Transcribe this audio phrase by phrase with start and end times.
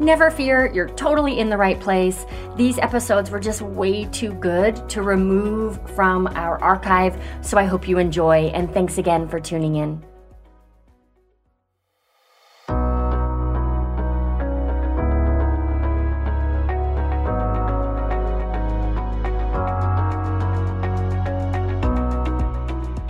[0.00, 2.24] Never fear, you're totally in the right place.
[2.56, 7.20] These episodes were just way too good to remove from our archive.
[7.42, 10.07] So I hope you enjoy, and thanks again for tuning in.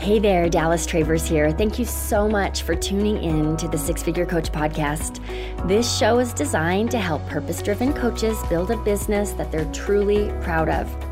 [0.09, 1.51] Hey there, Dallas Travers here.
[1.51, 5.21] Thank you so much for tuning in to the Six Figure Coach podcast.
[5.69, 10.33] This show is designed to help purpose driven coaches build a business that they're truly
[10.41, 11.08] proud of.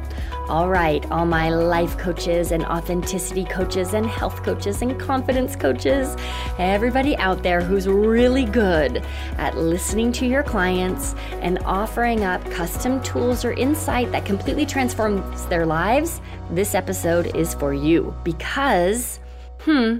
[0.49, 6.17] All right, all my life coaches and authenticity coaches and health coaches and confidence coaches,
[6.57, 9.05] everybody out there who's really good
[9.39, 15.47] at listening to your clients and offering up custom tools or insight that completely transforms
[15.47, 18.15] their lives, this episode is for you.
[18.23, 19.19] Because
[19.67, 19.97] Hmm,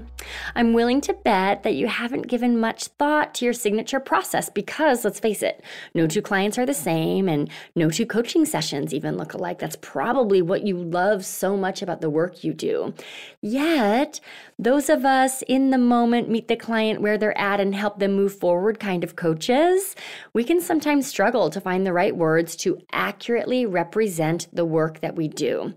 [0.55, 5.03] I'm willing to bet that you haven't given much thought to your signature process because,
[5.03, 5.61] let's face it,
[5.93, 9.59] no two clients are the same and no two coaching sessions even look alike.
[9.59, 12.93] That's probably what you love so much about the work you do.
[13.41, 14.21] Yet,
[14.57, 18.13] those of us in the moment meet the client where they're at and help them
[18.13, 19.97] move forward kind of coaches,
[20.31, 25.17] we can sometimes struggle to find the right words to accurately represent the work that
[25.17, 25.73] we do.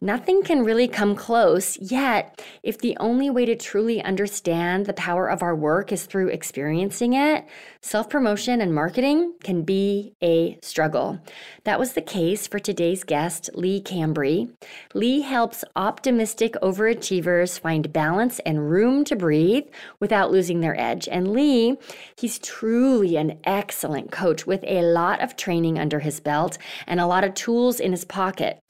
[0.00, 5.26] Nothing can really come close, yet, if the only way to truly understand the power
[5.30, 7.46] of our work is through experiencing it,
[7.80, 11.18] self promotion and marketing can be a struggle.
[11.64, 14.48] That was the case for today's guest, Leigh Cambre.
[14.92, 19.64] Leigh helps optimistic overachievers find balance and room to breathe
[19.98, 21.08] without losing their edge.
[21.08, 21.78] And Leigh,
[22.18, 27.06] he's truly an excellent coach with a lot of training under his belt and a
[27.06, 28.60] lot of tools in his pocket.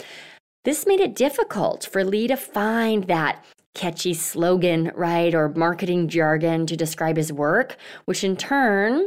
[0.66, 3.44] This made it difficult for Leigh to find that
[3.75, 9.06] catchy slogan, right, or marketing jargon to describe his work, which in turn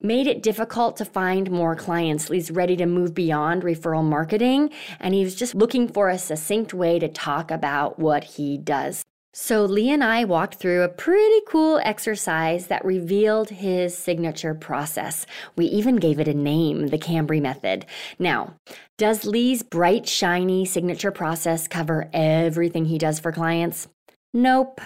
[0.00, 2.30] made it difficult to find more clients.
[2.30, 4.70] Leigh's ready to move beyond referral marketing,
[5.00, 9.02] and he was just looking for a succinct way to talk about what he does.
[9.38, 15.26] So, Leigh and I walked through a pretty cool exercise that revealed his signature process.
[15.56, 17.84] We even gave it a name, the Cambre method.
[18.18, 18.54] Now,
[18.96, 23.88] does Leigh's bright, shiny signature process cover everything he does for clients?
[24.36, 24.82] Nope.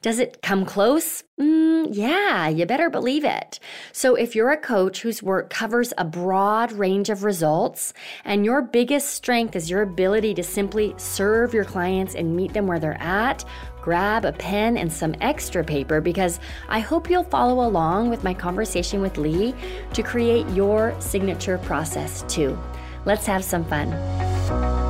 [0.00, 1.24] Does it come close?
[1.38, 3.60] Mm, yeah, you better believe it.
[3.92, 7.92] So, if you're a coach whose work covers a broad range of results
[8.24, 12.66] and your biggest strength is your ability to simply serve your clients and meet them
[12.66, 13.44] where they're at,
[13.82, 18.32] grab a pen and some extra paper because I hope you'll follow along with my
[18.32, 19.54] conversation with Leigh
[19.92, 22.58] to create your signature process too.
[23.04, 24.83] Let's have some fun.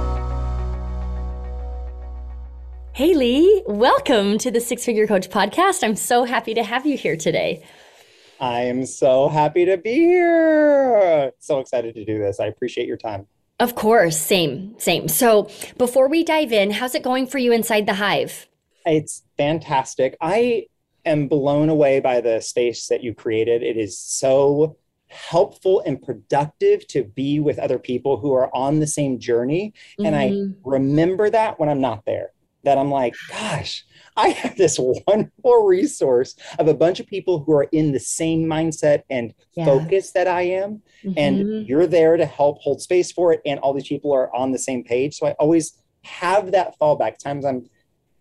[2.94, 5.82] Hey, Leigh, welcome to the Six Figure Coach podcast.
[5.82, 7.66] I'm so happy to have you here today.
[8.38, 11.32] I am so happy to be here.
[11.40, 12.38] So excited to do this.
[12.38, 13.26] I appreciate your time.
[13.58, 15.08] Of course, same, same.
[15.08, 18.46] So, before we dive in, how's it going for you inside the hive?
[18.86, 20.16] It's fantastic.
[20.20, 20.66] I
[21.04, 23.64] am blown away by the space that you created.
[23.64, 24.76] It is so
[25.08, 29.74] helpful and productive to be with other people who are on the same journey.
[29.98, 30.06] Mm-hmm.
[30.06, 30.70] And I mm-hmm.
[30.70, 32.30] remember that when I'm not there
[32.64, 33.84] that I'm like, gosh,
[34.16, 38.44] I have this wonderful resource of a bunch of people who are in the same
[38.44, 39.64] mindset and yeah.
[39.64, 40.82] focus that I am.
[41.04, 41.12] Mm-hmm.
[41.16, 43.40] And you're there to help hold space for it.
[43.44, 45.16] And all these people are on the same page.
[45.16, 47.18] So I always have that fallback.
[47.18, 47.68] Times I'm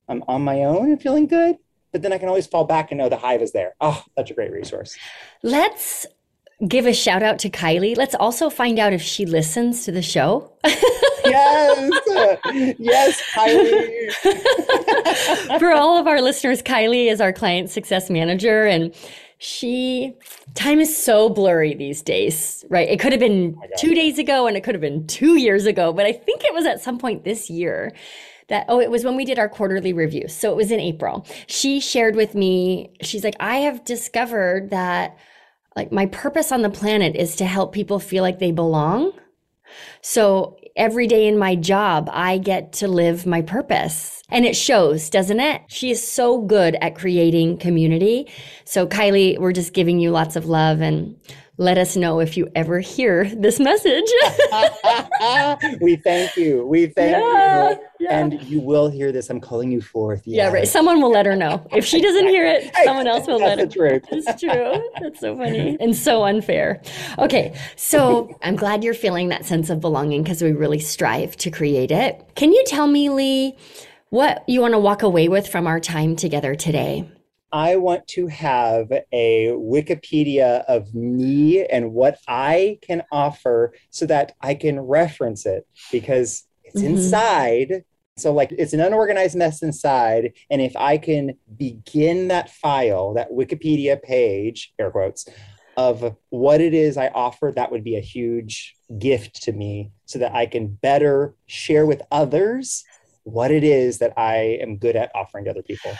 [0.09, 1.57] I'm on my own and feeling good,
[1.91, 3.73] but then I can always fall back and know the hive is there.
[3.79, 4.97] Oh, such a great resource.
[5.43, 6.05] Let's
[6.67, 7.97] give a shout out to Kylie.
[7.97, 10.51] Let's also find out if she listens to the show.
[11.25, 11.91] yes.
[12.79, 14.13] Yes, Kylie.
[15.59, 18.93] For all of our listeners, Kylie is our client success manager and
[19.39, 20.13] she
[20.53, 22.87] time is so blurry these days, right?
[22.87, 25.91] It could have been 2 days ago and it could have been 2 years ago,
[25.91, 27.91] but I think it was at some point this year
[28.47, 31.25] that oh it was when we did our quarterly review so it was in april
[31.47, 35.17] she shared with me she's like i have discovered that
[35.75, 39.13] like my purpose on the planet is to help people feel like they belong.
[40.01, 44.21] So every day in my job, I get to live my purpose.
[44.29, 45.61] And it shows, doesn't it?
[45.67, 48.27] She is so good at creating community.
[48.65, 51.15] So, Kylie, we're just giving you lots of love and
[51.57, 54.03] let us know if you ever hear this message.
[55.81, 56.65] we thank you.
[56.65, 57.79] We thank Yeah, you.
[57.99, 58.19] yeah.
[58.19, 59.29] And you will hear this.
[59.29, 60.23] I'm calling you forth.
[60.25, 60.67] yeah, right.
[60.67, 61.65] Someone will let her know.
[61.71, 63.99] If she doesn't hear it, someone else will let That's her.
[63.99, 64.25] the truth.
[64.27, 64.89] It's true.
[64.99, 66.81] That's so funny and so unfair.
[67.19, 71.51] Okay, so I'm glad you're feeling that sense of belonging because we really strive to
[71.51, 72.19] create it.
[72.35, 73.55] Can you tell me, Leigh,
[74.09, 77.09] what you want to walk away with from our time together today?
[77.53, 84.33] I want to have a Wikipedia of me and what I can offer so that
[84.41, 86.87] I can reference it because it's Mhm.
[86.87, 87.83] inside.
[88.17, 90.33] So, like, it's an unorganized mess inside.
[90.49, 95.27] And if I can begin that file, that Wikipedia page, air quotes,
[95.77, 100.19] of what it is I offer, that would be a huge gift to me so
[100.19, 102.83] that I can better share with others
[103.23, 105.91] what it is that I am good at offering to other people.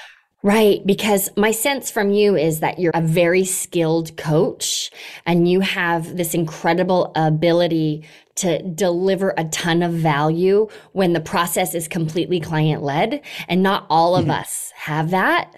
[0.46, 4.92] Right, because my sense from you is that you're a very skilled coach
[5.26, 8.06] and you have this incredible ability
[8.36, 13.22] to deliver a ton of value when the process is completely client led.
[13.48, 14.42] And not all of Mhm.
[14.42, 15.54] us have that.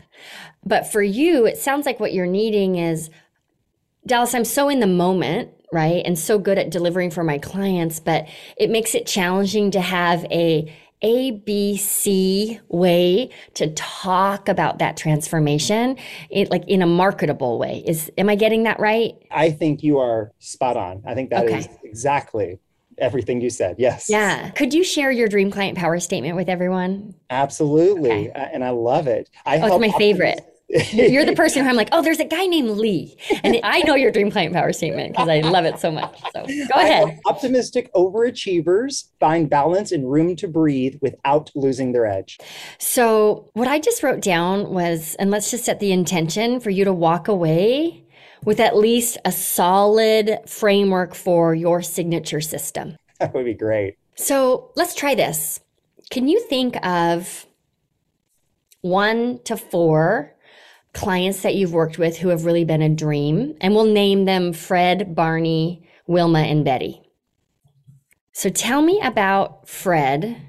[0.63, 3.09] But for you, it sounds like what you're needing is
[4.05, 6.03] Dallas, I'm so in the moment, right?
[6.05, 10.25] And so good at delivering for my clients, but it makes it challenging to have
[10.25, 10.71] a
[11.05, 15.97] ABC way to talk about that transformation,
[16.29, 17.83] it like in a marketable way.
[17.85, 19.13] Is am I getting that right?
[19.31, 21.03] I think you are spot on.
[21.05, 21.77] I think that is Okay.
[21.83, 22.59] exactly
[22.97, 23.75] everything you said.
[23.77, 24.09] Yes.
[24.09, 24.49] Yeah.
[24.51, 27.13] Could you share your dream client power statement with everyone?
[27.29, 28.31] Absolutely.
[28.31, 28.49] Okay.
[28.53, 29.29] And I love it.
[29.45, 30.41] I Oh, it's my favorite.
[30.69, 33.15] You're the person who I'm like, oh, there's a guy named Leigh.
[33.43, 36.19] And I know your dream client power statement because I love it so much.
[36.33, 37.19] So go ahead.
[37.25, 42.39] Optimistic overachievers find balance and room to breathe without losing their edge.
[42.79, 46.83] So, what I just wrote down was, and let's just set the intention for you
[46.85, 48.03] to walk away
[48.43, 52.95] with at least a solid framework for your signature system.
[53.21, 53.95] That would be great.
[54.15, 55.61] So, let's try this.
[56.11, 57.45] Can you think of
[58.81, 60.34] one to four
[60.95, 63.55] clients that you've worked with who have really been a dream?
[63.61, 67.01] And we'll name them Fred, Barney, Wilma, and Betty.
[68.31, 70.41] So, tell me about Fred.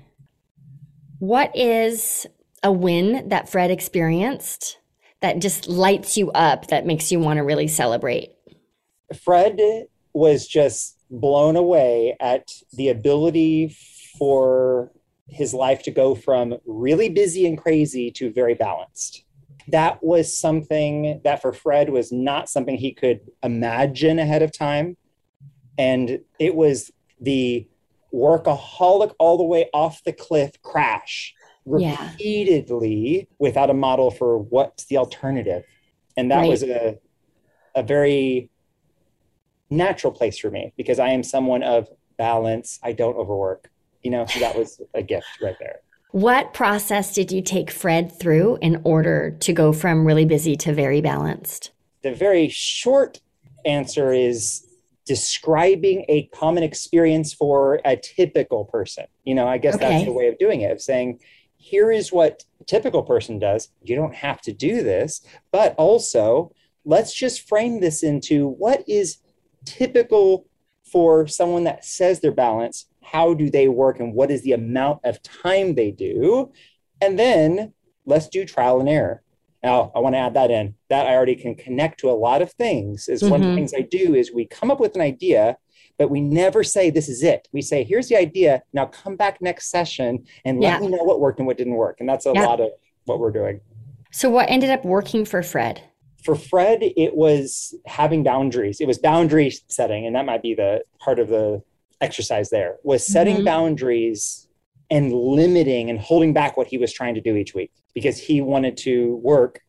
[1.18, 2.26] What is
[2.62, 4.78] a win that Fred experienced
[5.20, 8.32] that just lights you up, that makes you want to really celebrate?
[9.22, 9.58] Fred
[10.12, 13.76] was just blown away at the ability
[14.18, 14.90] for
[15.28, 19.24] his life to go from really busy and crazy to very balanced.
[19.68, 24.96] That was something that for Fred was not something he could imagine ahead of time.
[25.78, 26.90] And it was
[27.20, 27.66] the
[28.14, 31.34] workaholic all the way off the cliff crash
[31.66, 32.10] Yeah.
[32.12, 35.64] repeatedly without a model for what's the alternative.
[36.16, 36.48] And that Right.
[36.48, 36.98] was a,
[37.74, 38.50] a very
[39.68, 42.78] natural place for me because I am someone of balance.
[42.82, 43.70] I don't overwork.
[44.02, 45.80] You know, so that was a gift right there.
[46.12, 50.72] What process did you take Fred through in order to go from really busy to
[50.72, 51.72] very balanced?
[52.02, 53.20] The very short
[53.64, 54.62] answer is
[55.04, 59.06] describing a common experience for a typical person.
[59.24, 59.88] You know, I guess Okay.
[59.88, 61.20] that's the way of doing it, of saying,
[61.56, 63.68] here is what a typical person does.
[63.82, 66.52] You don't have to do this, but also
[66.84, 69.18] let's just frame this into what is
[69.64, 70.46] typical
[70.84, 72.88] for someone that says they're balanced.
[73.06, 76.50] How do they work and what is the amount of time they do?
[77.00, 77.72] And then
[78.04, 79.22] let's do trial and error.
[79.62, 80.74] Now, I want to add that in.
[80.90, 83.08] That I already can connect to a lot of things.
[83.08, 83.54] Is one of the Mhm.
[83.54, 85.56] things I do is we come up with an idea,
[85.98, 87.48] but we never say this is it.
[87.52, 88.62] We say, here's the idea.
[88.72, 90.78] Now come back next session and let Yeah.
[90.80, 92.00] me know what worked and what didn't work.
[92.00, 92.44] And that's a Yeah.
[92.46, 92.70] lot of
[93.04, 93.60] what we're doing.
[94.10, 95.80] So, what ended up working for Fred?
[96.24, 98.80] For Fred, it was having boundaries.
[98.80, 101.62] It was boundary setting, and that might be the part of the
[102.00, 103.44] exercise there was setting Mhm.
[103.44, 104.48] boundaries
[104.90, 108.40] and limiting and holding back what he was trying to do each week because he
[108.40, 109.60] wanted to work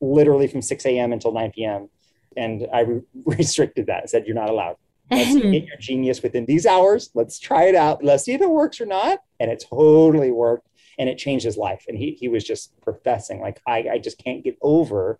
[0.00, 1.12] literally from 6 a.m.
[1.12, 1.88] until 9 p.m.
[2.36, 4.02] And I re- restricted that.
[4.04, 4.76] I said, you're not allowed.
[5.10, 7.10] Let's get your genius within these hours.
[7.14, 8.02] Let's try it out.
[8.04, 9.18] Let's see if it works or not.
[9.40, 10.68] And it totally worked.
[10.98, 11.84] And it changed his life.
[11.88, 15.18] And he, he was just professing, like, I, I just can't get over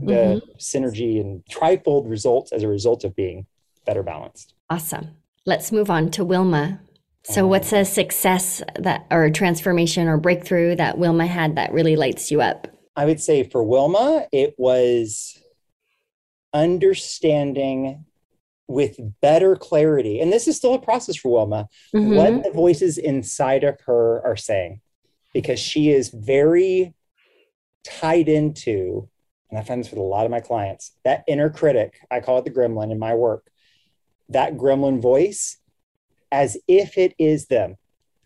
[0.00, 3.46] the synergy and trifold results as a result of being
[3.84, 4.54] better balanced.
[4.70, 5.16] Awesome.
[5.46, 6.80] Let's move on to Wilma.
[7.22, 11.94] So, Um, what's a success that, or transformation or breakthrough that Wilma had that really
[11.94, 12.66] lights you up?
[12.96, 15.40] I would say for Wilma, it was
[16.52, 18.04] understanding
[18.68, 20.18] with better clarity.
[20.20, 22.16] And this is still a process for Wilma, Mhm.
[22.16, 24.80] what the voices inside of her are saying,
[25.32, 26.94] because she is very
[27.84, 29.08] tied into
[29.48, 32.38] and I find this with a lot of my clients, that inner critic, I call
[32.38, 33.48] it the gremlin in my work,
[34.28, 35.58] that gremlin voice,
[36.32, 37.76] as if it is them,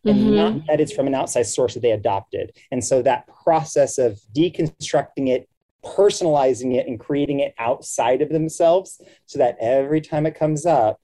[0.05, 0.35] and mm-hmm.
[0.35, 2.53] not that it's from an outside source that they adopted.
[2.71, 5.49] And so that process of deconstructing it,
[5.85, 11.01] personalizing it, and creating it outside of themselves so that every time it comes up,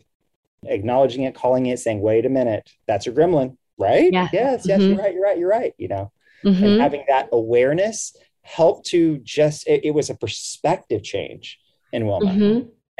[0.64, 4.10] acknowledging it, calling it, saying, wait a minute, that's your gremlin, right?
[4.12, 4.28] Yeah.
[4.32, 4.94] Yes, yes, mm-hmm.
[4.94, 5.74] you're right, you're right, you're right.
[5.76, 6.12] You know,
[6.44, 6.64] mm-hmm.
[6.64, 11.58] and having that awareness helped to just, it, it was a perspective change
[11.92, 12.32] in Wilma.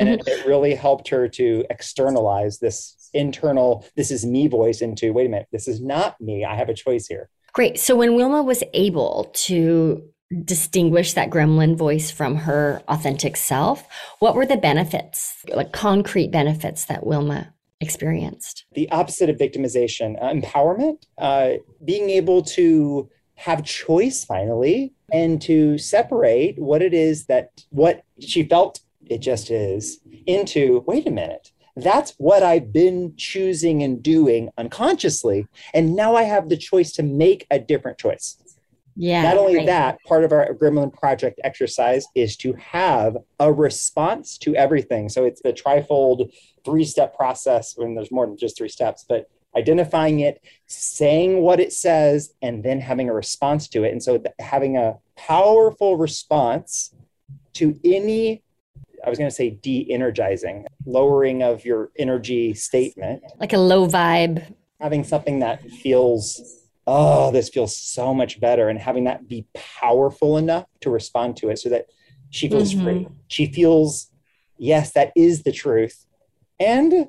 [0.01, 0.13] Mm-hmm.
[0.13, 5.13] And it, it really helped her to externalize this internal, this is me voice into,
[5.13, 6.45] wait a minute, this is not me.
[6.45, 7.31] I have a choice here.
[7.53, 7.79] Great.
[7.79, 10.03] So when Wilma was able to
[10.45, 13.87] distinguish that gremlin voice from her authentic self,
[14.19, 18.67] what were the benefits, like concrete benefits that Wilma experienced?
[18.75, 21.53] The opposite of victimization, uh, empowerment, uh,
[21.85, 28.43] being able to have choice finally and to separate what it is that what she
[28.43, 34.49] felt it just is into wait a minute that's what I've been choosing and doing
[34.57, 35.47] unconsciously.
[35.75, 38.39] And now I have the choice to make a different choice.
[38.97, 39.23] Yeah.
[39.23, 39.67] Not only right.
[39.67, 45.11] that, part of our Gremlin Project exercise is to have a response to everything.
[45.11, 46.33] So it's the trifold
[46.65, 51.61] three step process when there's more than just three steps, but identifying it, saying what
[51.61, 53.93] it says, and then having a response to it.
[53.93, 56.95] And so having a powerful response
[57.55, 58.43] to any
[59.07, 63.23] I was going to say de energizing, lowering of your energy statement.
[63.39, 64.53] Like a low vibe.
[64.81, 70.37] Having something that feels, oh, this feels so much better, and having that be powerful
[70.39, 71.87] enough to respond to it so that
[72.31, 72.85] she feels mm-hmm.
[72.85, 73.09] free.
[73.29, 74.11] She feels,
[74.59, 76.05] yes, that is the truth.
[76.59, 77.07] And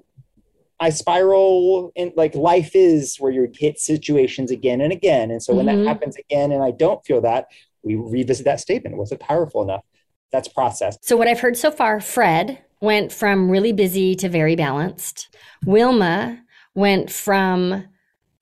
[0.79, 5.31] I spiral in like life is where you hit situations again and again.
[5.31, 5.83] And so when mm-hmm.
[5.83, 7.47] that happens again and I don't feel that,
[7.81, 8.97] we revisit that statement.
[8.97, 9.83] Was it powerful enough?
[10.31, 11.05] That's processed.
[11.05, 15.29] So, what I've heard so far, Fred went from really busy to very balanced.
[15.65, 16.41] Wilma
[16.75, 17.85] went from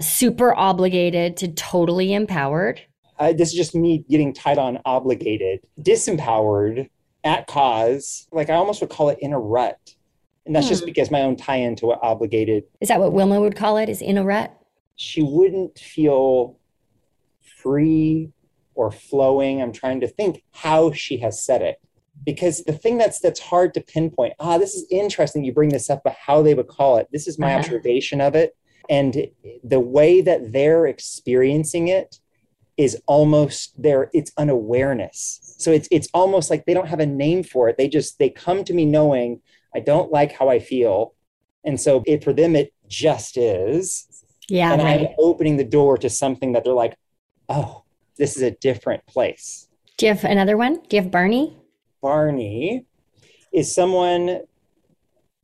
[0.01, 2.81] super obligated to totally empowered.
[3.17, 6.89] Uh, this is just me getting tied on obligated, disempowered
[7.23, 8.27] at cause.
[8.31, 9.79] Like I almost would call it in a rut.
[10.45, 10.73] And that's hmm.
[10.73, 12.65] just because my own tie into what obligated.
[12.81, 13.89] Is that what Wilma would call it?
[13.89, 14.55] Is in a rut?
[14.95, 16.57] She wouldn't feel
[17.41, 18.31] free
[18.75, 19.61] or flowing.
[19.61, 21.79] I'm trying to think how she has said it.
[22.25, 25.43] Because the thing that's that's hard to pinpoint, ah, this is interesting.
[25.43, 27.07] You bring this up, but how they would call it.
[27.11, 27.59] This is my uh-huh.
[27.59, 28.55] observation of it.
[28.89, 29.27] And
[29.63, 32.19] the way that they're experiencing it
[32.77, 35.55] is almost there, it's unawareness.
[35.57, 37.77] So it's it's almost like they don't have a name for it.
[37.77, 39.41] They just they come to me knowing
[39.73, 41.13] I don't like how I feel.
[41.63, 44.07] And so it for them it just is.
[44.49, 44.73] Yeah.
[44.73, 45.01] And right.
[45.01, 46.95] I'm opening the door to something that they're like,
[47.49, 47.84] oh,
[48.17, 49.67] this is a different place.
[49.97, 50.75] Do you have another one?
[50.87, 51.55] Do you have Barney?
[52.01, 52.85] Barney
[53.53, 54.41] is someone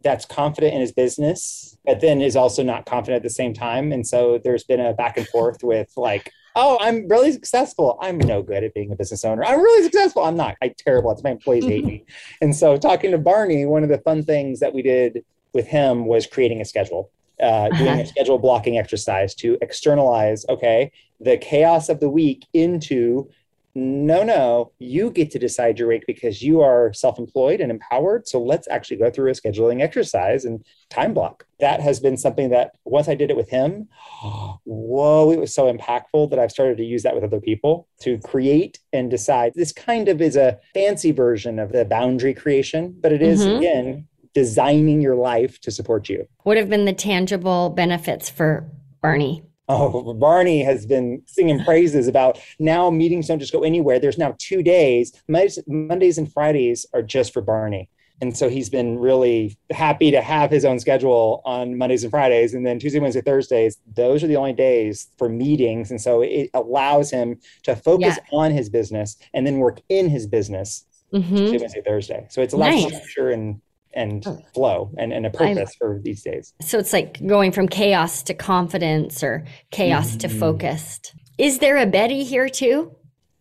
[0.03, 3.91] that's confident in his business, but then is also not confident at the same time.
[3.91, 7.97] And so there's been a back and forth with like, oh, I'm really successful.
[8.01, 9.43] I'm no good at being a business owner.
[9.43, 10.23] I'm really successful.
[10.23, 10.57] I'm not.
[10.61, 11.11] I'm terrible.
[11.11, 12.05] It's my employees hate me.
[12.41, 15.23] And so talking to Barney, one of the fun things that we did
[15.53, 17.11] with him was creating a schedule
[17.41, 18.01] uh, doing uh-huh.
[18.01, 23.29] a schedule blocking exercise to externalize, okay, the chaos of the week into
[23.73, 28.27] no, no, you get to decide your week because you are self employed and empowered.
[28.27, 31.45] So let's actually go through a scheduling exercise and time block.
[31.59, 33.87] That has been something that once I did it with him,
[34.65, 38.17] whoa, it was so impactful that I've started to use that with other people to
[38.19, 39.53] create and decide.
[39.55, 43.57] This kind of is a fancy version of the boundary creation, but it is, mm-hmm.
[43.57, 46.27] again, designing your life to support you.
[46.43, 48.69] What have been the tangible benefits for
[49.01, 49.43] Barney?
[49.73, 53.99] Oh, Barney has been singing praises about now meetings don't just go anywhere.
[53.99, 55.13] There's now two days.
[55.27, 57.89] Mondays, and Fridays are just for Barney.
[58.19, 62.53] And so he's been really happy to have his own schedule on Mondays and Fridays.
[62.53, 65.89] And then Tuesday, Wednesday, Thursdays, those are the only days for meetings.
[65.89, 68.37] And so it allows him to focus yeah.
[68.37, 71.35] on his business and then work in his business mm-hmm.
[71.35, 72.27] Tuesday, Wednesday, Thursday.
[72.29, 72.85] So it's a lot nice.
[72.85, 73.61] of structure and
[73.93, 74.39] and oh.
[74.53, 76.53] flow and, and a purpose I, for these days.
[76.61, 80.17] So it's like going from chaos to confidence or chaos mm-hmm.
[80.19, 81.13] to focused.
[81.37, 82.95] Is there a Betty here too?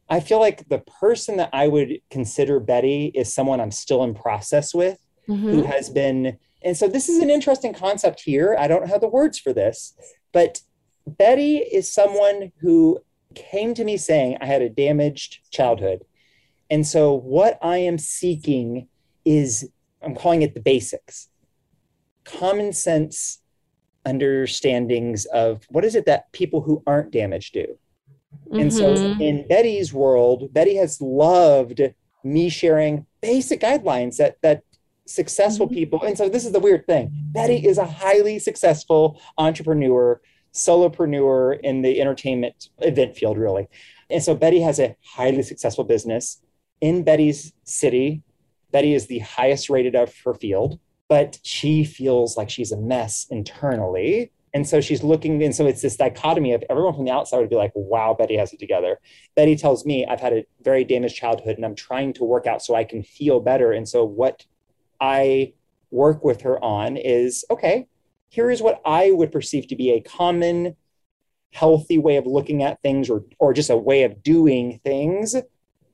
[0.09, 4.15] I feel like the person that I would consider Betty is someone I'm still in
[4.15, 5.49] process with mm-hmm.
[5.49, 6.39] who has been.
[6.63, 8.57] And so this is an interesting concept here.
[8.59, 9.95] I don't have the words for this,
[10.33, 10.61] but
[11.07, 13.01] Betty is someone who
[13.35, 16.05] came to me saying I had a damaged childhood.
[16.69, 18.89] And so what I am seeking
[19.25, 19.69] is
[20.03, 21.29] I'm calling it the basics
[22.25, 23.41] common sense
[24.07, 27.67] understandings of what is it that people who aren't damaged do.
[28.47, 28.61] Mm-hmm.
[28.61, 29.21] And so mm-hmm.
[29.21, 31.81] in Betty's world, Betty has loved
[32.25, 34.63] me sharing basic guidelines that that
[35.07, 35.75] successful mm-hmm.
[35.75, 40.21] people and so this is the weird thing betty is a highly successful entrepreneur
[40.53, 43.67] solopreneur in the entertainment event field really
[44.09, 46.41] and so betty has a highly successful business
[46.81, 48.23] in betty's city
[48.73, 53.27] betty is the highest rated of her field but she feels like she's a mess
[53.31, 57.39] internally and so she's looking, and so it's this dichotomy of everyone from the outside
[57.39, 58.99] would be like, wow, Betty has it together.
[59.37, 62.63] Betty tells me I've had a very damaged childhood and I'm trying to work out
[62.63, 63.73] so I can feel better.
[63.73, 64.45] And so what
[65.01, 65.53] I
[65.91, 67.87] work with her on is okay,
[68.29, 70.77] here is what I would perceive to be a common,
[71.53, 75.37] healthy way of looking at things or, or just a way of doing things.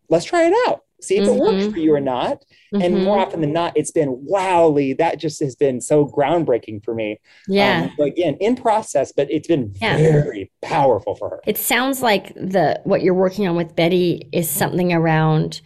[0.08, 1.36] Let's try it out see if mm-hmm.
[1.36, 1.72] it works mm-hmm.
[1.72, 2.38] for you or not.
[2.74, 2.82] Mm-hmm.
[2.82, 4.96] And more often than not, it's been wowly.
[4.96, 7.20] That just has been so groundbreaking for me.
[7.48, 7.90] Yeah.
[7.98, 9.96] Um, again, in process, but it's been yeah.
[9.96, 11.40] very powerful for her.
[11.46, 15.60] It sounds like the what you're working on with Betty is something around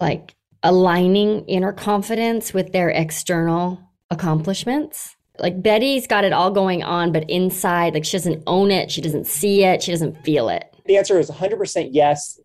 [0.00, 3.80] like aligning inner confidence with their external
[4.10, 5.16] accomplishments.
[5.38, 9.00] Like Betty's got it all going on, but inside, like she doesn't own it, she
[9.00, 10.72] doesn't see it, she doesn't feel it.
[10.86, 12.40] The answer is 100% yes.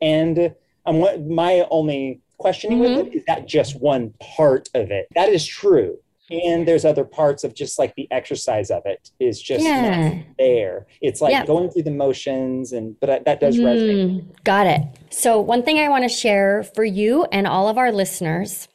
[0.00, 0.54] And
[0.96, 2.96] what my only questioning mm-hmm.
[2.96, 5.08] with it is that just one part of it.
[5.14, 5.98] That is true.
[6.30, 10.20] And there's other parts of just like the exercise of it is just yeah.
[10.38, 10.86] there.
[11.00, 14.44] It's like going through the motions, and but that does mm, resonate.
[14.44, 14.82] Got it.
[15.10, 18.68] So one thing I want to share for you and all of our listeners,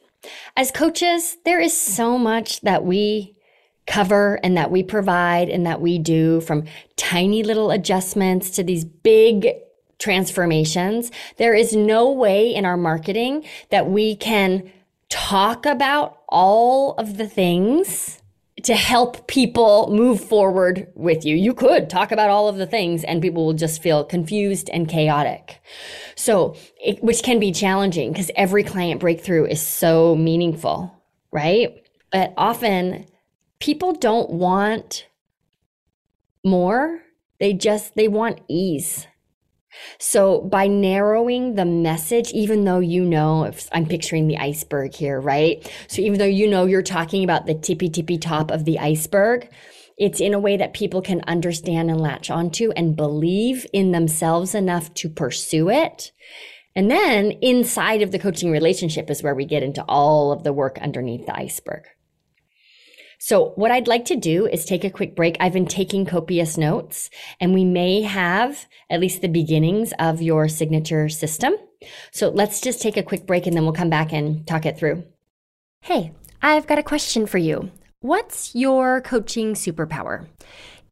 [0.56, 3.36] as coaches, there is so much that we
[3.86, 6.64] cover and that we provide and that we do from
[6.96, 9.46] tiny little adjustments to these big
[9.98, 11.10] transformations.
[11.36, 14.70] There is no way in our marketing that we can
[15.08, 18.20] talk about all of the things
[18.62, 21.36] to help people move forward with you.
[21.36, 24.88] You could talk about all of the things and people will just feel confused and
[24.88, 25.60] chaotic.
[26.14, 30.94] So, it, which can be challenging because every client breakthrough is so meaningful,
[31.30, 31.74] right?
[32.10, 33.06] But often
[33.58, 35.08] people don't want
[36.44, 37.02] more.
[37.40, 39.06] They just, they want ease.
[39.98, 45.70] So by narrowing the message, even though you know, I'm picturing the iceberg here, right?
[45.88, 49.48] So even though you know you're talking about the tippy tippy top of the iceberg,
[49.96, 54.54] it's in a way that people can understand and latch onto and believe in themselves
[54.54, 56.10] enough to pursue it.
[56.76, 60.52] And then inside of the coaching relationship is where we get into all of the
[60.52, 61.84] work underneath the iceberg.
[63.26, 65.38] So, what I'd like to do is take a quick break.
[65.40, 67.08] I've been taking copious notes,
[67.40, 71.54] and we may have at least the beginnings of your signature system.
[72.12, 74.76] So, let's just take a quick break and then we'll come back and talk it
[74.76, 75.04] through.
[75.80, 77.70] Hey, I've got a question for you.
[78.00, 80.26] What's your coaching superpower?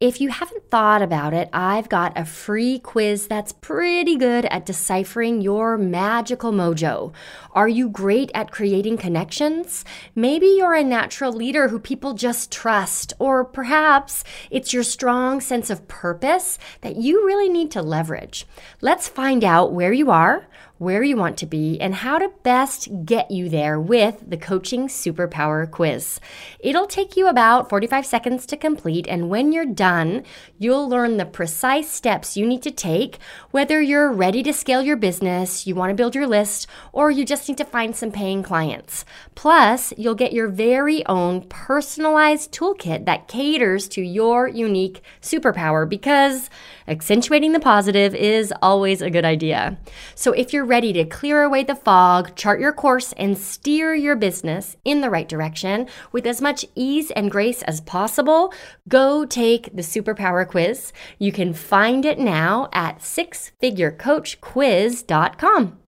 [0.03, 4.65] If you haven't thought about it, I've got a free quiz that's pretty good at
[4.65, 7.13] deciphering your magical mojo.
[7.53, 9.85] Are you great at creating connections?
[10.13, 15.69] Maybe you're a natural leader who people just trust, or perhaps it's your strong sense
[15.69, 18.45] of purpose that you really need to leverage.
[18.81, 20.49] Let's find out where you are
[20.83, 24.87] where you want to be, and how to best get you there with the Coaching
[24.87, 26.19] Superpower Quiz.
[26.59, 30.23] It'll take you about 45 seconds to complete, and when you're done,
[30.59, 33.17] you'll learn the precise steps you need to take,
[33.51, 37.23] whether you're ready to scale your business, you want to build your list, or you
[37.23, 39.05] just need to find some paying clients.
[39.35, 46.49] Plus, you'll get your very own personalized toolkit that caters to your unique superpower because
[46.87, 49.77] accentuating the positive is always a good idea.
[50.15, 54.15] So if you're ready to clear away the fog, chart your course, and steer your
[54.15, 58.51] business in the right direction with as much ease and grace as possible,
[58.87, 60.91] go take the Superpower Quiz.
[61.19, 65.82] You can find it now at sixfigurecoachquiz.com.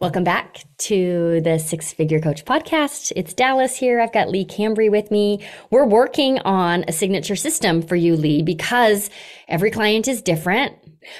[0.00, 3.12] Welcome back to the Six Figure Coach podcast.
[3.16, 4.00] It's Dallas here.
[4.00, 5.46] I've got Leigh Cambre with me.
[5.70, 9.10] We're working on a signature system for you, Leigh, because
[9.46, 10.74] every client is different.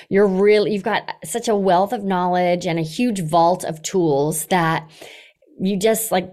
[0.09, 4.47] You're really, you've got such a wealth of knowledge and a huge vault of tools
[4.47, 4.91] that
[5.61, 6.33] you just like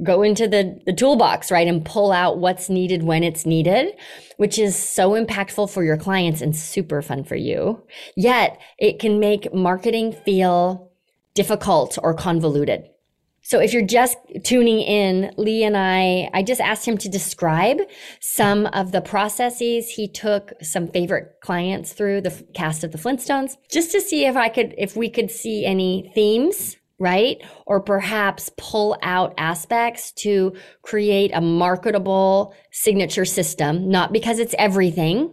[0.00, 1.66] go into the, the toolbox, right?
[1.66, 3.92] And pull out what's needed when it's needed,
[4.36, 7.82] which is so impactful for your clients and super fun for you.
[8.14, 10.87] Yet it can make marketing feel
[11.38, 12.80] difficult or convoluted.
[13.42, 17.78] So if you're just tuning in, Leigh and I, I just asked him to describe
[18.18, 23.56] some of the processes he took some favorite clients through the cast of the Flintstones,
[23.70, 27.40] just to see if I could, if we could see any themes right?
[27.64, 35.32] Or perhaps pull out aspects to create a marketable signature system, not because it's everything,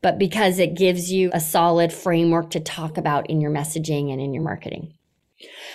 [0.00, 4.20] but because it gives you a solid framework to talk about in your messaging and
[4.20, 4.92] in your marketing.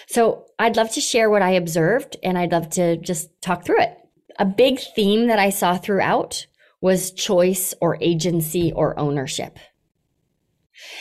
[0.08, 3.82] So I'd love to share what I observed and I'd love to just talk through
[3.82, 3.98] it.
[4.40, 6.48] A big theme that I saw throughout
[6.82, 9.60] was choice or agency or ownership.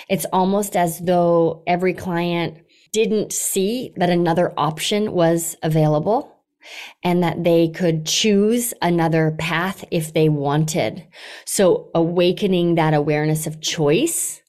[0.09, 2.59] It's almost as though every client
[2.93, 6.33] didn't see that another option was available
[7.05, 11.07] and that they could choose another path if they wanted.
[11.45, 14.43] So awakening that awareness of choice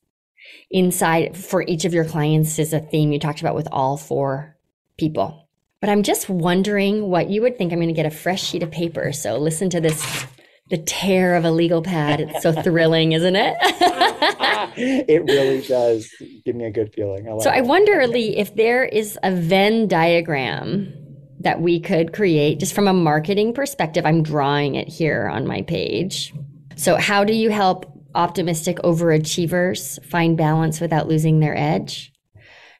[0.69, 4.57] inside for each of your clients is a theme you talked about with all four
[4.97, 5.47] people.
[5.79, 7.71] But I'm just wondering what you would think.
[7.71, 9.13] I'm going to get a fresh sheet of paper.
[9.13, 10.25] So listen to this
[10.69, 12.19] the tear of a legal pad.
[12.19, 13.55] It's so thrilling, isn't it?
[14.75, 17.27] it really does give me a good feeling.
[17.27, 20.93] I like so I wonder, Leigh, if there is a Venn diagram
[21.39, 24.05] that we could create just from a marketing perspective.
[24.05, 26.33] I'm drawing it here on my page.
[26.75, 27.85] So, how do you help
[28.17, 32.11] optimistic overachievers find balance without losing their edge?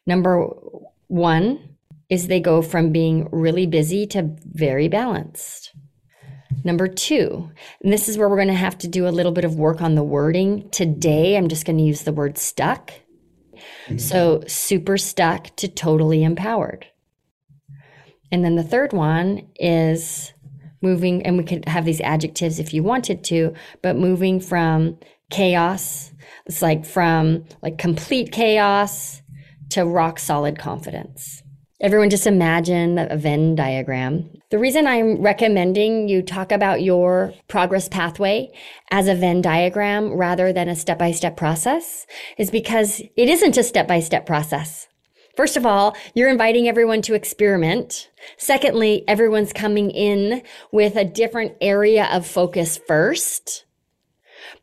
[0.06, 0.50] Number
[1.08, 1.78] one
[2.10, 5.74] is they go from being really busy to very balanced.
[6.64, 7.50] Number two,
[7.84, 9.82] and this is where we're going to have to do a little bit of work
[9.82, 10.70] on the wording.
[10.72, 12.92] Today, I'm just going to use the word stuck.
[13.86, 13.98] Mm-hmm.
[13.98, 16.88] So, super stuck to totally empowered.
[18.32, 20.34] And then the third one is
[20.82, 24.98] moving, and we could have these adjectives if you wanted to, but moving from
[25.30, 26.12] chaos,
[26.46, 29.22] it's like from like complete chaos
[29.70, 31.44] to rock solid confidence.
[31.80, 34.32] Everyone just imagine a Venn diagram.
[34.50, 38.52] The reason I'm recommending you talk about your progress pathway
[38.90, 42.08] as a Venn diagram rather than a step by step process
[42.40, 44.88] is because it isn't a step by step process.
[45.36, 48.10] First of all, you're inviting everyone to experiment.
[48.38, 53.66] Secondly, everyone's coming in with a different area of focus first.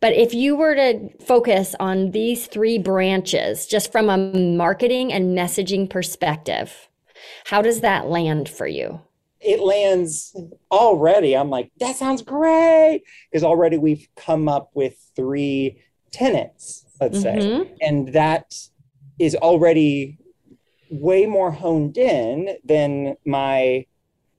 [0.01, 5.37] But if you were to focus on these three branches just from a marketing and
[5.37, 6.89] messaging perspective,
[7.47, 9.01] how does that land for you?
[9.41, 10.35] It lands
[10.71, 11.37] already.
[11.37, 13.03] I'm like, that sounds great.
[13.31, 17.63] Because already we've come up with three tenets, let's mm-hmm.
[17.63, 17.75] say.
[17.81, 18.55] And that
[19.19, 20.19] is already
[20.91, 23.87] way more honed in than my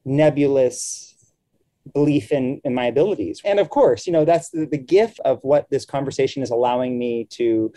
[0.06, 1.15] nebulous
[1.94, 3.42] belief in, in my abilities.
[3.46, 6.98] And of course, you know, that's the, the gift of what this conversation is allowing
[6.98, 7.72] me to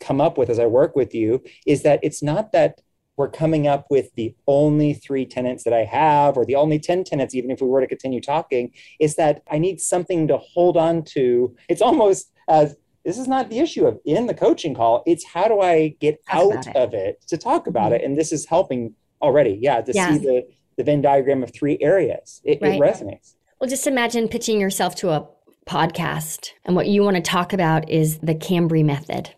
[0.00, 2.80] come up with as I work with you is that it's not that
[3.16, 7.04] we're coming up with the only three tenants that I have or the only 10
[7.04, 10.76] tenants, even if we were to continue talking, is that I need something to hold
[10.76, 11.56] on to.
[11.68, 15.02] It's almost as this is not the issue of in the coaching call.
[15.06, 16.76] It's how do I get talk out it.
[16.76, 18.02] of it to talk about mm-hmm.
[18.02, 18.04] it?
[18.04, 19.58] And this is helping already.
[19.62, 22.42] Yeah, to see the, the Venn diagram of three areas.
[22.44, 22.74] It, right.
[22.74, 23.35] it resonates.
[23.58, 25.26] Well, just imagine pitching yourself to a
[25.66, 29.34] podcast, and what you want to talk about is the Cambre method.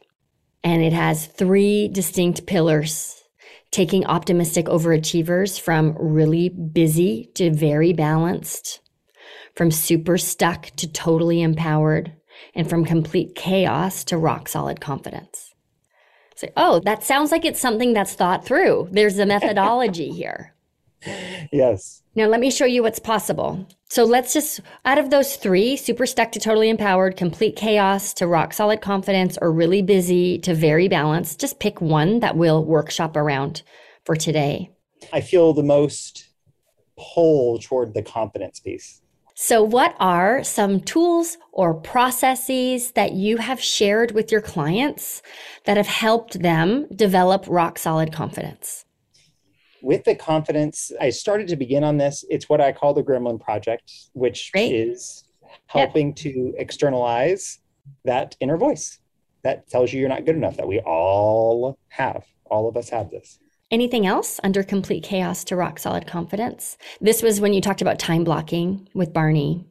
[0.65, 3.23] And it has three distinct pillars
[3.71, 8.81] taking optimistic overachievers from really busy to very balanced,
[9.55, 12.13] from super stuck to totally empowered,
[12.55, 15.55] and from complete chaos to rock solid confidence.
[16.35, 18.89] Say, oh, that sounds like it's something that's thought through.
[18.91, 20.55] There's a methodology here.
[21.53, 22.03] Yes.
[22.19, 23.65] Now, let me show you what's possible.
[23.91, 28.27] So, let's just, out of those three super stuck to totally empowered, complete chaos to
[28.27, 33.17] rock solid confidence, or really busy to very balanced, just pick one that we'll workshop
[33.17, 33.63] around
[34.05, 34.69] for today.
[35.13, 36.31] I feel the most
[36.99, 39.01] pull toward the confidence piece.
[39.37, 45.23] So, what are some tools or processes that you have shared with your clients
[45.67, 48.87] that have helped them develop rock solid confidence?
[49.83, 52.25] With the confidence, I started to begin on this.
[52.29, 54.73] It's what I call the Gremlin Project, which Great.
[54.73, 55.25] is
[55.67, 56.17] helping yep.
[56.17, 57.61] to externalize
[58.05, 58.99] that inner voice
[59.43, 62.25] that tells you you're not good enough, that we all have.
[62.47, 63.39] All of us have this.
[63.71, 66.79] Anything else under complete chaos to rock solid confidence?
[67.01, 69.67] This was when you talked about time blocking with Barney.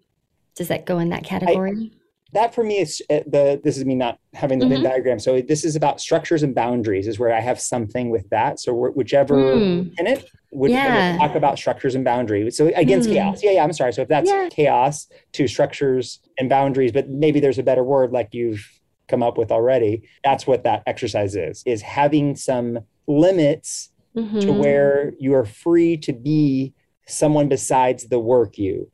[0.56, 1.92] Does that go in that category?
[1.94, 2.07] I,
[2.38, 4.76] that for me is uh, the this is me not having the mm-hmm.
[4.76, 5.20] Venn diagram.
[5.20, 8.60] So this is about structures and boundaries is where I have something with that.
[8.60, 9.92] So whichever mm.
[9.98, 11.18] in it would yeah.
[11.18, 12.56] talk about structures and boundaries.
[12.56, 13.14] So against mm.
[13.14, 13.44] chaos.
[13.44, 13.92] Yeah, yeah, I'm sorry.
[13.92, 14.50] So if that's yeah.
[14.52, 18.66] chaos to structures and boundaries, but maybe there's a better word like you've
[19.08, 24.40] come up with already, that's what that exercise is, is having some limits mm-hmm.
[24.40, 26.74] to where you are free to be
[27.08, 28.92] someone besides the work you,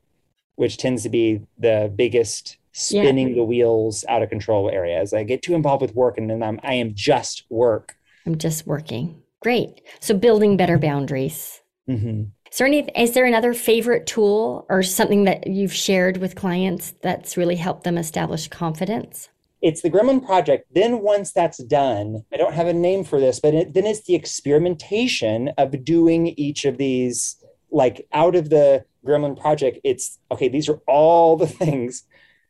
[0.54, 3.36] which tends to be the biggest spinning yeah.
[3.36, 5.14] the wheels out of control areas.
[5.14, 7.96] I get too involved with work and then I'm I am just work.
[8.26, 9.22] I'm just working.
[9.40, 9.80] Great.
[10.00, 11.62] So building better boundaries.
[11.88, 12.24] Mm-hmm.
[12.50, 12.88] Is there any?
[12.96, 17.84] Is there another favorite tool or something that you've shared with clients that's really helped
[17.84, 19.28] them establish confidence?
[19.64, 23.40] it's the gremlin project then once that's done i don't have a name for this
[23.40, 28.84] but it, then it's the experimentation of doing each of these like out of the
[29.06, 32.04] gremlin project it's okay these are all the things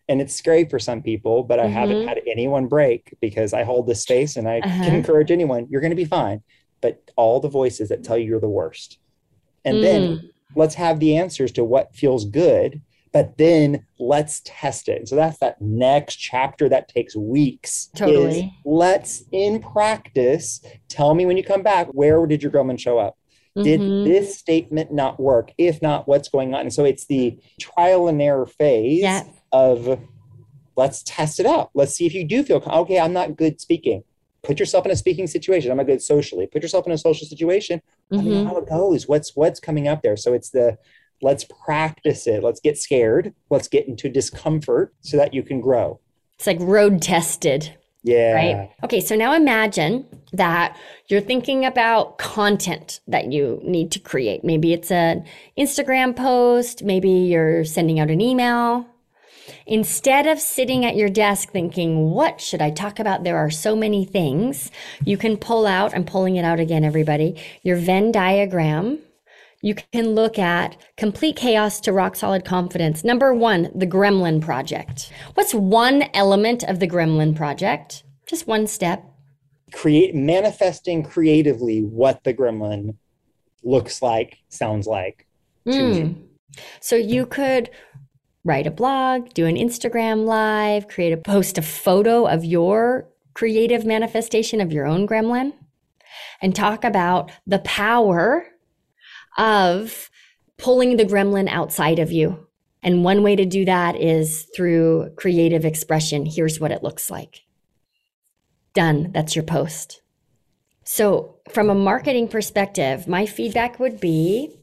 [0.09, 1.73] and it's scary for some people but i mm-hmm.
[1.73, 4.85] haven't had anyone break because i hold this space and i uh-huh.
[4.85, 6.43] can encourage anyone you're going to be fine
[6.81, 8.99] but all the voices that tell you you're the worst
[9.65, 9.83] and mm.
[9.83, 12.81] then let's have the answers to what feels good
[13.15, 15.09] but then let's test it.
[15.09, 17.89] So that's that next chapter that takes weeks.
[17.95, 18.53] Totally.
[18.65, 23.17] let's in practice tell me when you come back, where did your gremlin show up?
[23.57, 24.11] Did mm-hmm.
[24.11, 25.53] this statement not work?
[25.57, 26.63] If not, what's going on?
[26.63, 29.23] And so it's the trial and error phase yeah.
[29.55, 30.01] Of
[30.77, 31.71] let's test it out.
[31.75, 32.99] Let's see if you do feel okay.
[32.99, 34.03] I'm not good speaking.
[34.43, 35.71] Put yourself in a speaking situation.
[35.71, 36.47] I'm not good socially.
[36.47, 37.81] Put yourself in a social situation.
[38.13, 38.19] Mm-hmm.
[38.19, 38.49] I mean, mm-hmm.
[38.49, 39.09] how it goes.
[39.09, 40.17] What's what's coming up there?
[40.17, 40.77] So it's the
[41.23, 42.43] let's practice it.
[42.43, 43.33] Let's get scared.
[43.49, 46.01] Let's get into discomfort so that you can grow.
[46.37, 47.77] It's like road tested.
[48.03, 48.35] Yeah.
[48.35, 48.71] Right.
[48.83, 49.01] Okay.
[49.01, 50.77] So now imagine that
[51.09, 54.45] you're thinking about content that you need to create.
[54.45, 55.25] Maybe it's an
[55.57, 56.83] Instagram post.
[56.83, 58.87] Maybe you're sending out an email.
[59.67, 63.25] Instead of sitting at your desk thinking, what should I talk about?
[63.25, 64.71] There are so many things.
[65.05, 69.01] You can pull out, I'm pulling it out again, everybody, your Venn diagram
[69.65, 73.03] you can look at complete chaos to rock solid confidence.
[73.03, 75.11] Number one, the Gremlin Project.
[75.33, 78.05] What's one element of the Gremlin Project?
[78.27, 79.03] Just one step.
[79.73, 82.95] Create manifesting creatively what the Gremlin
[83.63, 85.27] looks like, sounds like.
[85.67, 86.25] Mm.
[86.81, 87.71] So you could
[88.45, 93.85] write a blog, do an Instagram live, create a post a photo of your creative
[93.85, 95.53] manifestation of your own gremlin
[96.41, 98.47] and talk about the power
[99.39, 100.11] of
[100.59, 102.47] pulling the gremlin outside of you.
[102.83, 106.27] And one way to do that is through creative expression.
[106.27, 107.41] Here's what it looks like.
[108.75, 109.11] Done.
[109.13, 110.03] That's your post.
[110.85, 114.61] So, from a marketing perspective, my feedback would be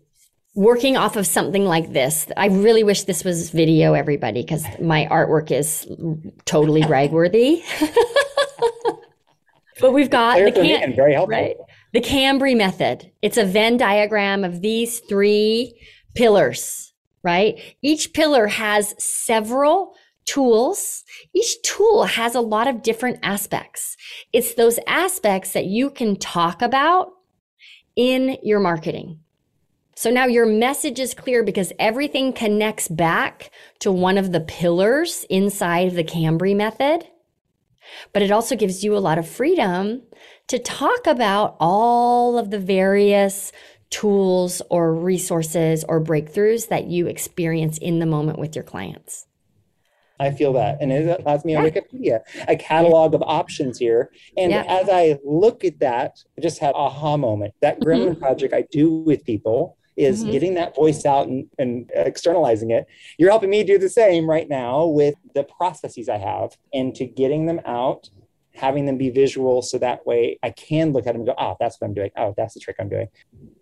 [0.53, 2.27] working off of something like this.
[2.35, 5.87] I really wish this was video, everybody, because my artwork is
[6.45, 7.63] totally bragworthy.
[9.79, 11.37] but we've got the can- very helpful.
[11.37, 11.55] Right?
[11.93, 13.11] The Cambre method.
[13.21, 15.73] It's a Venn diagram of these three
[16.15, 17.59] pillars, right?
[17.81, 21.03] Each pillar has several tools.
[21.33, 23.97] Each tool has a lot of different aspects.
[24.31, 27.11] It's those aspects that you can talk about
[27.95, 29.19] in your marketing.
[29.95, 35.25] So now your message is clear because everything connects back to one of the pillars
[35.29, 37.07] inside of the Cambre method.
[38.13, 40.03] But it also gives you a lot of freedom
[40.47, 43.51] to talk about all of the various
[43.89, 49.27] tools or resources or breakthroughs that you experience in the moment with your clients.
[50.19, 50.77] I feel that.
[50.79, 54.11] And it allows me on Wikipedia, a catalog of options here.
[54.37, 54.63] And yeah.
[54.67, 57.55] as I look at that, I just had aha moment.
[57.61, 58.21] That Gremlin mm-hmm.
[58.21, 60.31] project I do with people is mm-hmm.
[60.31, 62.85] getting that voice out and, and externalizing it.
[63.17, 67.05] You're helping me do the same right now with the processes I have and to
[67.05, 68.09] getting them out
[68.53, 71.55] having them be visual so that way I can look at them and go, oh,
[71.59, 72.11] that's what I'm doing.
[72.17, 73.07] Oh, that's the trick I'm doing.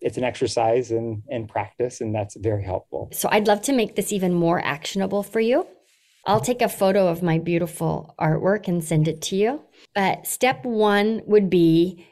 [0.02, 3.10] It's an exercise and, and practice, and that's very helpful.
[3.14, 5.68] So I'd love to make this even more actionable for you.
[6.26, 9.62] I'll take a photo of my beautiful artwork and send it to you.
[9.96, 12.08] But step one would be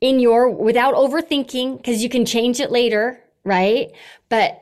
[0.00, 3.90] in your, without overthinking, because you can change it later, right?
[4.28, 4.60] But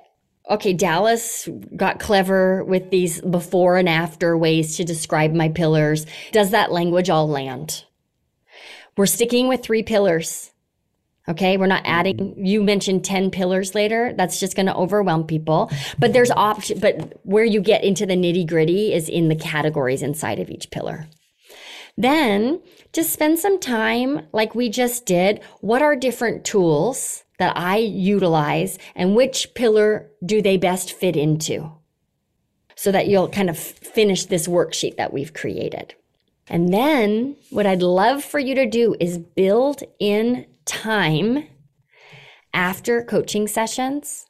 [0.51, 6.07] okay, Dallas got clever with these before and after ways to describe my pillars.
[6.33, 7.85] Does that language all land?
[8.97, 10.51] We're sticking with three pillars.
[11.29, 12.16] Okay, we're not adding.
[12.16, 12.45] Mm-hmm.
[12.45, 14.12] You mentioned 10 pillars later.
[14.16, 15.71] That's just going to overwhelm people.
[15.99, 20.03] But there's option, but where you get into the nitty gritty is in the categories
[20.03, 21.07] inside of each pillar.
[21.97, 22.61] Then
[22.92, 25.40] just spend some time, like we just did.
[25.61, 31.73] What are different tools that I utilize and which pillar do they best fit into?
[32.77, 35.95] So that you'll kind of finish this worksheet that we've created.
[36.49, 41.47] And then what I'd love for you to do is build in time
[42.53, 44.27] after coaching sessions.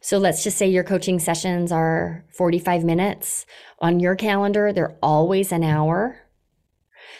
[0.00, 3.46] So let's just say your coaching sessions are 45 minutes.
[3.80, 6.20] On your calendar, they're always an hour.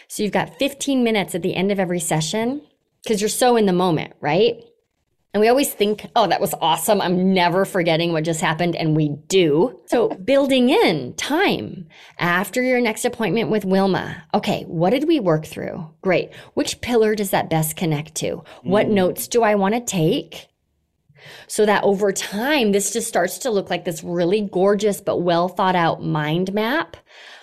[0.07, 2.61] So you've got 15 minutes at the end of every session
[3.03, 4.63] because you're so in the moment, right?
[5.33, 7.01] And we always think, oh, that was awesome.
[7.01, 8.75] I'm never forgetting what just happened.
[8.75, 9.79] And we do.
[9.85, 11.87] So building in time
[12.17, 14.23] after your next appointment with Wilma.
[14.33, 15.87] Okay, what did we work through?
[16.01, 16.33] Great.
[16.55, 18.43] Which pillar does that best connect to?
[18.63, 18.93] What mm.
[18.93, 20.47] notes do I want to take?
[21.47, 25.49] so that over time, this just starts to look like this really gorgeous but well
[25.49, 26.95] thought out mind map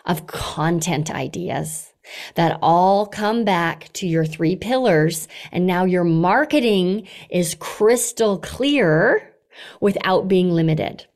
[0.07, 1.93] of content ideas
[2.35, 5.29] that all come back to your three pillars.
[5.53, 9.35] And now your marketing is crystal clear
[9.81, 11.07] without being limited.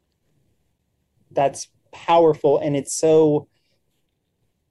[1.30, 2.58] That's powerful.
[2.58, 3.48] And it's so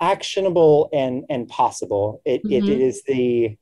[0.02, 2.22] actionable and, and possible.
[2.26, 2.54] It, mm-hmm.
[2.54, 3.58] it, it is the,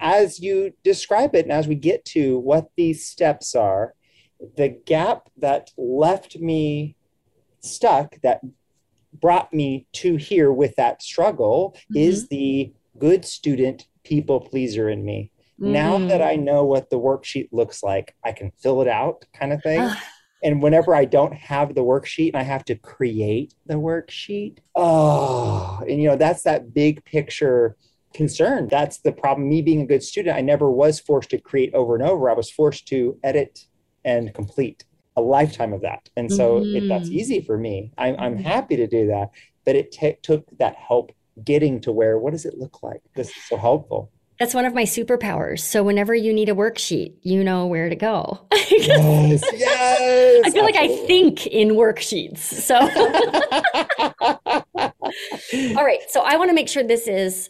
[0.00, 3.94] as you describe it, and as we get to what these steps are,
[4.56, 6.96] the gap that left me
[7.60, 8.40] stuck, that
[9.20, 11.98] brought me to here with that struggle mm-hmm.
[11.98, 15.30] is the good student people pleaser in me.
[15.60, 15.72] Mm-hmm.
[15.72, 19.52] Now that I know what the worksheet looks like, I can fill it out kind
[19.52, 19.88] of thing.
[20.42, 25.80] and whenever I don't have the worksheet and I have to create the worksheet, oh,
[25.88, 27.76] and you know, that's that big picture
[28.12, 28.68] concern.
[28.68, 29.48] That's the problem.
[29.48, 32.30] Me being a good student, I never was forced to create over and over.
[32.30, 33.66] I was forced to edit
[34.04, 34.84] and complete
[35.16, 36.08] a lifetime of that.
[36.16, 36.76] And so mm.
[36.76, 37.12] it, that's mm.
[37.12, 37.92] easy for me.
[37.96, 38.42] I'm, I'm mm-hmm.
[38.42, 39.30] happy to do that.
[39.64, 43.00] But it t- took that help getting to where, what does it look like?
[43.14, 44.10] This is so helpful.
[44.40, 45.60] That's one of my superpowers.
[45.60, 48.44] So whenever you need a worksheet, you know where to go.
[48.70, 50.42] yes, yes.
[50.44, 50.72] I feel absolutely.
[50.72, 52.38] like I think in worksheets.
[52.38, 52.74] So,
[55.78, 56.00] all right.
[56.08, 57.48] So I want to make sure this is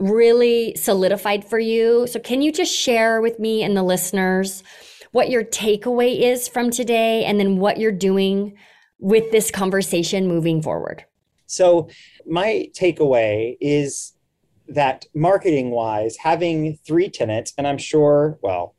[0.00, 2.06] really solidified for you.
[2.06, 4.62] So can you just share with me and the listeners
[5.12, 8.56] what your takeaway is from today and then what you're doing
[8.98, 11.04] with this conversation moving forward.
[11.46, 11.88] So,
[12.26, 14.14] my takeaway is
[14.68, 18.74] that marketing wise, having three tenants, and I'm sure, well,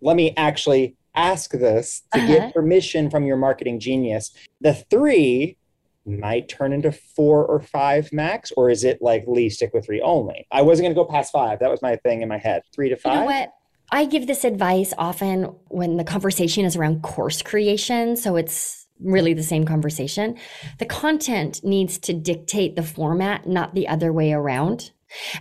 [0.00, 2.26] let me actually ask this to uh-huh.
[2.26, 4.30] get permission from your marketing genius.
[4.60, 5.56] The three
[6.04, 10.00] might turn into four or five max, or is it like Leigh stick with three
[10.00, 10.46] only?
[10.50, 11.60] I wasn't going to go past five.
[11.60, 12.62] That was my thing in my head.
[12.74, 13.14] Three to five.
[13.14, 13.52] You know what?
[13.92, 18.16] I give this advice often when the conversation is around course creation.
[18.16, 20.38] So it's really the same conversation.
[20.78, 24.92] The content needs to dictate the format, not the other way around.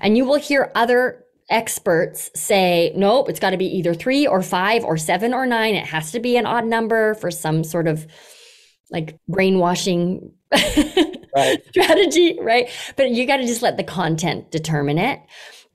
[0.02, 4.42] And you will hear other experts say, nope, it's got to be either three or
[4.42, 5.76] five or seven or nine.
[5.76, 8.06] It has to be an odd number for some sort of
[8.90, 11.64] like brainwashing right.
[11.70, 12.70] strategy, right?
[12.98, 15.22] But you got to just let the content determine it.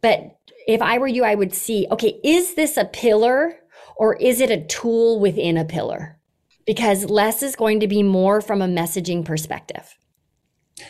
[0.03, 0.36] But
[0.67, 3.55] if I were you, I would see, okay, is this a pillar
[3.97, 6.19] or is it a tool within a pillar?
[6.67, 9.97] Because less is going to be more from a messaging perspective.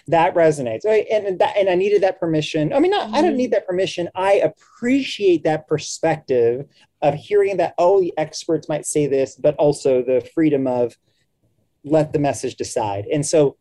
[0.08, 0.84] That resonates.
[0.84, 2.72] And, that, and I needed that permission.
[2.72, 3.14] I mean, not, mm-hmm.
[3.14, 3.36] I don't mm-hmm.
[3.38, 4.08] need that permission.
[4.14, 6.66] I appreciate that perspective
[7.02, 10.96] of hearing that, oh, the experts might say this, but also the freedom of
[11.84, 13.04] let the message decide.
[13.12, 13.58] And so,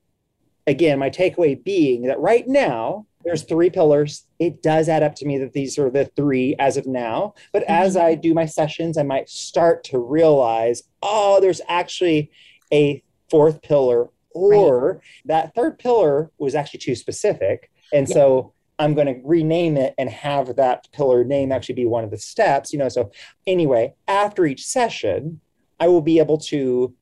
[0.65, 4.25] again, my takeaway being that right now, there's three pillars.
[4.39, 7.33] It does add up to me that these are the three as of now.
[7.51, 7.73] But mm-hmm.
[7.73, 12.31] as I do my sessions, I might start to realize, oh, there's actually
[12.71, 15.01] a fourth pillar, or right.
[15.25, 17.71] that third pillar was actually too specific.
[17.93, 22.03] And so I'm going to rename it and have that pillar name actually be one
[22.03, 22.89] of the steps, you know.
[22.89, 23.11] So
[23.47, 25.39] anyway, after each session,
[25.79, 26.93] I will be able to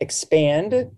[0.00, 0.90] expand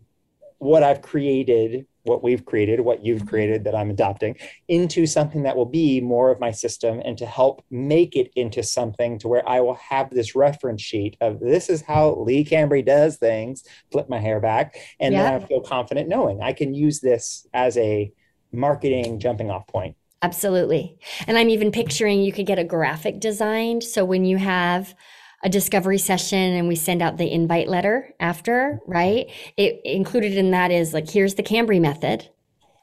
[0.58, 3.28] what I've created what we've created, what you've mm-hmm.
[3.28, 4.36] created that I'm adopting,
[4.68, 8.62] into something that will be more of my system and to help make it into
[8.62, 12.84] something to where I will have this reference sheet of this is how Leigh Cambre
[12.84, 14.76] does things, flip my hair back.
[15.00, 15.22] And yeah.
[15.22, 18.12] then I feel confident knowing I can use this as a
[18.52, 19.96] marketing jumping off point.
[20.22, 20.98] Absolutely.
[21.26, 23.82] And I'm even picturing you could get a graphic designed.
[23.82, 24.94] So when you have,
[25.42, 29.30] a discovery session and we send out the invite letter after, right?
[29.56, 32.28] It included in that is like, here's the Cambre method.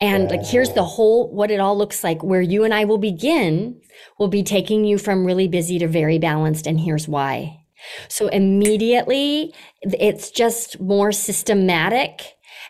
[0.02, 2.98] And like, here's the whole, what it all looks like, where you and I will
[2.98, 3.82] begin,
[4.18, 6.68] will be taking you from really busy to very balanced.
[6.68, 7.60] And here's why.
[8.08, 12.24] So immediately it's just more systematic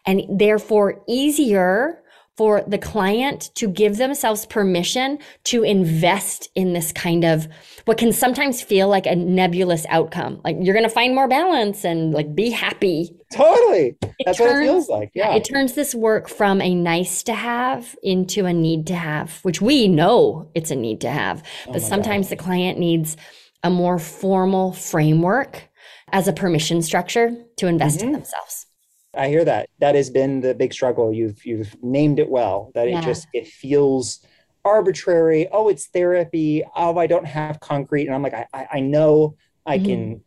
[0.06, 2.02] and therefore easier
[2.40, 7.50] for the client to give themselves permission to invest in this kind of
[7.84, 10.40] what can sometimes feel like a nebulous outcome.
[10.46, 13.14] Like you're going to find more balance and like be happy.
[13.34, 13.98] Totally.
[14.02, 15.12] It That's turns, what it feels like.
[15.14, 15.36] Yeah.
[15.36, 19.62] It turns this work from a nice to have into a need to have, which
[19.62, 21.44] we know it's a need to have.
[21.68, 22.38] Oh but oh sometimes God.
[22.38, 23.18] the client needs
[23.66, 25.68] a more formal framework
[26.14, 28.08] as a permission structure to invest mm-hmm.
[28.08, 28.66] in themselves.
[29.16, 29.70] I hear that.
[29.80, 31.14] That has been the big struggle.
[31.14, 32.72] You've you've named it well.
[32.76, 33.00] That yeah.
[33.00, 34.26] it just it feels
[34.64, 35.48] arbitrary.
[35.52, 36.64] Oh, it's therapy.
[36.76, 38.06] Oh, I don't have concrete.
[38.06, 39.86] And I'm like, I I know I mm-hmm.
[39.86, 40.22] can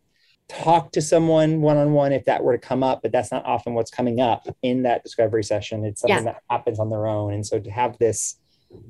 [0.49, 3.45] talk to someone one on one if that were to come up, but that's not
[3.47, 5.85] often what's coming up in that discovery session.
[5.85, 6.33] It's something yeah.
[6.33, 7.33] that happens on their own.
[7.33, 8.37] And so to have this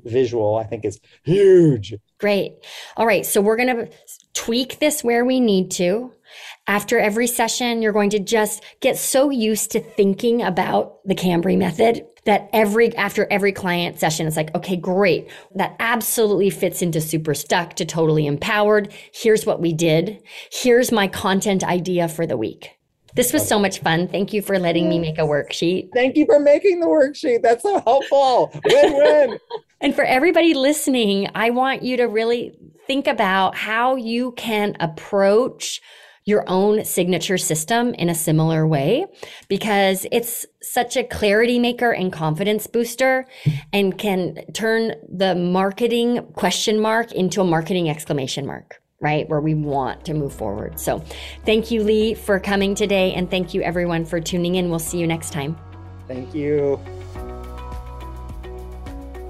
[0.03, 1.93] visual, I think is huge.
[2.19, 2.53] Great.
[2.97, 3.25] All right.
[3.25, 3.89] So we're going to
[4.33, 6.13] tweak this where we need to.
[6.65, 11.57] After every session, you're going to just get so used to thinking about the Cambre
[11.57, 15.29] method that every after every client session it's like okay great.
[15.55, 18.93] That absolutely fits into super stuck to totally empowered.
[19.13, 20.21] Here's what we did.
[20.51, 22.71] Here's my content idea for the week.
[23.15, 24.07] This was so much fun.
[24.07, 25.89] Thank you for letting me make a worksheet.
[25.93, 27.43] Thank you for making the worksheet.
[27.43, 28.49] That's so helpful.
[28.65, 29.37] Win-win
[29.83, 32.57] and for everybody listening i want you to really
[32.87, 35.81] think about how you can approach
[36.25, 39.05] your own signature system in a similar way
[39.49, 43.25] because it's such a clarity maker and confidence booster
[43.73, 49.27] and can turn the marketing question mark into a marketing exclamation mark right?
[49.27, 50.79] Where we want to move forward.
[50.79, 51.03] So,
[51.45, 53.13] thank you, Leigh, for coming today.
[53.13, 54.69] And thank you, everyone, for tuning in.
[54.69, 55.57] We'll see you next time.
[56.07, 56.79] Thank you.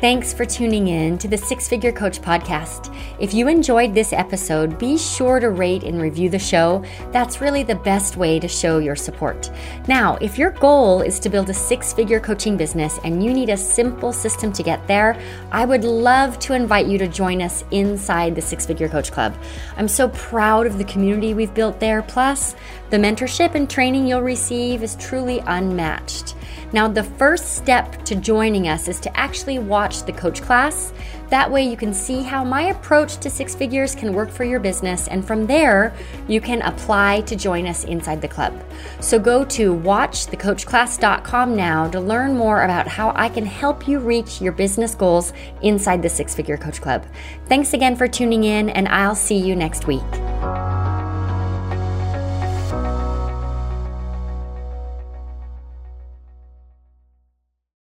[0.03, 2.93] Thanks for tuning in to the Six Figure Coach podcast.
[3.19, 6.83] If you enjoyed this episode, be sure to rate and review the show.
[7.13, 9.49] That's really the best way to show your support.
[9.87, 13.47] Now, if your goal is to build a six figure coaching business and you need
[13.47, 15.17] a simple system to get there,
[15.53, 19.33] I would love to invite you to join us inside the Six Figure Coach Club.
[19.77, 22.01] I'm so proud of the community we've built there.
[22.01, 22.57] Plus,
[22.93, 26.35] the mentorship and training you'll receive is truly unmatched.
[26.73, 30.93] Now, the first step to joining us is to actually watch the coach class.
[31.29, 34.59] That way, you can see how my approach to six figures can work for your
[34.59, 35.91] business, and from there,
[36.27, 38.63] you can apply to join us inside the club.
[38.99, 44.39] So, go to watchthecoachclass.com now to learn more about how I can help you reach
[44.39, 45.33] your business goals
[45.63, 47.07] inside the Six Figure Coach Club.
[47.47, 50.03] Thanks again for tuning in, and I'll see you next week.